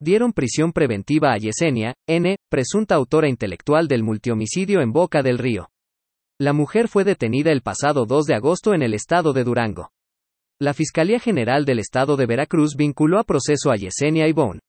[0.00, 5.68] dieron prisión preventiva a Yesenia, N., presunta autora intelectual del multihomicidio en Boca del Río.
[6.38, 9.90] La mujer fue detenida el pasado 2 de agosto en el estado de Durango.
[10.60, 14.60] La Fiscalía General del Estado de Veracruz vinculó a proceso a Yesenia Ivonne,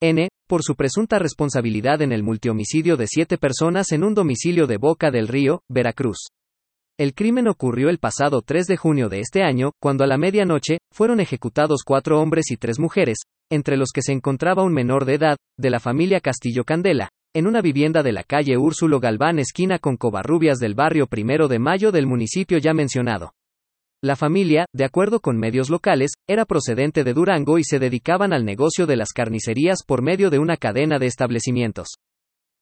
[0.00, 4.76] N., por su presunta responsabilidad en el multihomicidio de siete personas en un domicilio de
[4.76, 6.28] Boca del Río, Veracruz.
[6.98, 10.78] El crimen ocurrió el pasado 3 de junio de este año, cuando a la medianoche,
[10.92, 13.18] fueron ejecutados cuatro hombres y tres mujeres,
[13.50, 17.46] entre los que se encontraba un menor de edad, de la familia Castillo Candela, en
[17.46, 21.92] una vivienda de la calle Úrsulo Galván esquina con Covarrubias del barrio Primero de Mayo
[21.92, 23.32] del municipio ya mencionado.
[24.02, 28.44] La familia, de acuerdo con medios locales, era procedente de Durango y se dedicaban al
[28.44, 31.88] negocio de las carnicerías por medio de una cadena de establecimientos.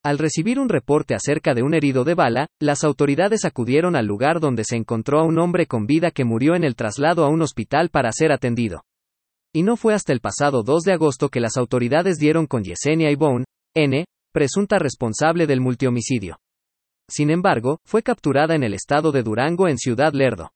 [0.03, 4.39] Al recibir un reporte acerca de un herido de bala, las autoridades acudieron al lugar
[4.39, 7.41] donde se encontró a un hombre con vida que murió en el traslado a un
[7.41, 8.83] hospital para ser atendido.
[9.55, 13.09] Y no fue hasta el pasado 2 de agosto que las autoridades dieron con Yesenia
[13.09, 16.39] Ibone, N., presunta responsable del multihomicidio.
[17.09, 20.49] Sin embargo, fue capturada en el estado de Durango en Ciudad Lerdo.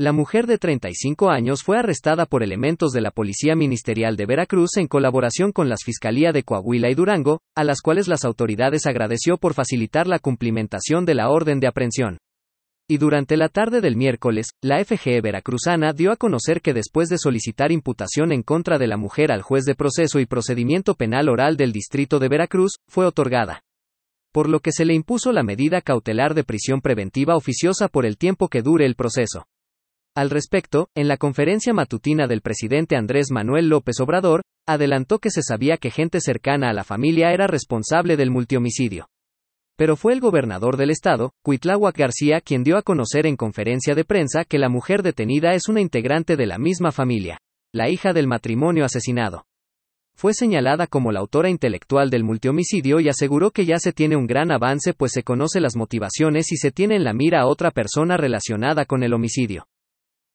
[0.00, 4.78] La mujer de 35 años fue arrestada por elementos de la Policía Ministerial de Veracruz
[4.78, 9.36] en colaboración con las Fiscalía de Coahuila y Durango, a las cuales las autoridades agradeció
[9.36, 12.16] por facilitar la cumplimentación de la orden de aprehensión.
[12.92, 17.16] Y durante la tarde del miércoles, la FGE veracruzana dio a conocer que después de
[17.16, 21.56] solicitar imputación en contra de la mujer al juez de proceso y procedimiento penal oral
[21.56, 23.62] del Distrito de Veracruz, fue otorgada.
[24.30, 28.18] Por lo que se le impuso la medida cautelar de prisión preventiva oficiosa por el
[28.18, 29.46] tiempo que dure el proceso.
[30.14, 35.40] Al respecto, en la conferencia matutina del presidente Andrés Manuel López Obrador, adelantó que se
[35.40, 39.06] sabía que gente cercana a la familia era responsable del multihomicidio.
[39.76, 44.04] Pero fue el gobernador del estado, Cuitláhuac García, quien dio a conocer en conferencia de
[44.04, 47.38] prensa que la mujer detenida es una integrante de la misma familia,
[47.72, 49.46] la hija del matrimonio asesinado.
[50.14, 54.26] Fue señalada como la autora intelectual del multihomicidio y aseguró que ya se tiene un
[54.26, 57.70] gran avance pues se conoce las motivaciones y se tiene en la mira a otra
[57.70, 59.66] persona relacionada con el homicidio.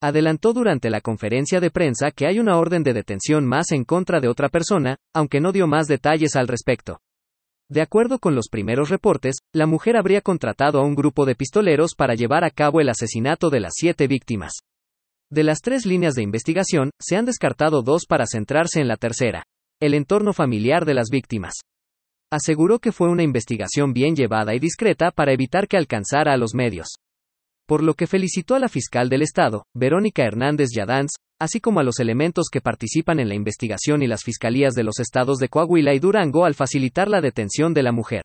[0.01, 4.19] Adelantó durante la conferencia de prensa que hay una orden de detención más en contra
[4.19, 6.99] de otra persona, aunque no dio más detalles al respecto.
[7.69, 11.95] De acuerdo con los primeros reportes, la mujer habría contratado a un grupo de pistoleros
[11.95, 14.53] para llevar a cabo el asesinato de las siete víctimas.
[15.29, 19.43] De las tres líneas de investigación, se han descartado dos para centrarse en la tercera,
[19.81, 21.55] el entorno familiar de las víctimas.
[22.31, 26.53] Aseguró que fue una investigación bien llevada y discreta para evitar que alcanzara a los
[26.53, 26.87] medios
[27.67, 31.83] por lo que felicitó a la fiscal del Estado, Verónica Hernández Yadanz, así como a
[31.83, 35.93] los elementos que participan en la investigación y las fiscalías de los estados de Coahuila
[35.93, 38.21] y Durango al facilitar la detención de la mujer.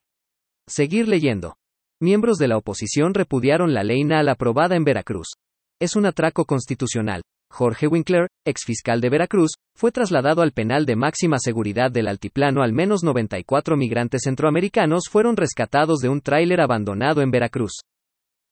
[0.69, 1.57] Seguir leyendo.
[2.01, 5.33] Miembros de la oposición repudiaron la ley NAL aprobada en Veracruz.
[5.81, 7.23] Es un atraco constitucional.
[7.51, 12.63] Jorge Winkler, exfiscal de Veracruz, fue trasladado al penal de máxima seguridad del altiplano.
[12.63, 17.83] Al menos 94 migrantes centroamericanos fueron rescatados de un tráiler abandonado en Veracruz.